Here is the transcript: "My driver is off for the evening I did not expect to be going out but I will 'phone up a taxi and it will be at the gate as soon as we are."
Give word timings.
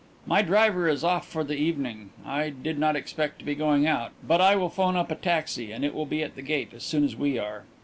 "My 0.25 0.41
driver 0.41 0.89
is 0.89 1.03
off 1.03 1.27
for 1.27 1.43
the 1.43 1.57
evening 1.57 2.09
I 2.25 2.49
did 2.49 2.79
not 2.79 2.95
expect 2.95 3.37
to 3.37 3.45
be 3.45 3.53
going 3.53 3.85
out 3.85 4.13
but 4.27 4.41
I 4.41 4.55
will 4.55 4.67
'phone 4.67 4.95
up 4.95 5.11
a 5.11 5.15
taxi 5.15 5.71
and 5.71 5.85
it 5.85 5.93
will 5.93 6.07
be 6.07 6.23
at 6.23 6.33
the 6.35 6.41
gate 6.41 6.71
as 6.75 6.81
soon 6.81 7.03
as 7.03 7.15
we 7.15 7.37
are." 7.37 7.65